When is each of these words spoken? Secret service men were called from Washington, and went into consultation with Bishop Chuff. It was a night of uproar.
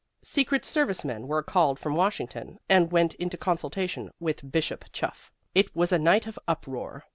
Secret 0.23 0.65
service 0.65 1.05
men 1.05 1.27
were 1.27 1.43
called 1.43 1.77
from 1.79 1.95
Washington, 1.95 2.57
and 2.67 2.91
went 2.91 3.13
into 3.13 3.37
consultation 3.37 4.09
with 4.19 4.51
Bishop 4.51 4.85
Chuff. 4.91 5.31
It 5.53 5.75
was 5.75 5.91
a 5.91 5.99
night 5.99 6.25
of 6.25 6.39
uproar. 6.47 7.05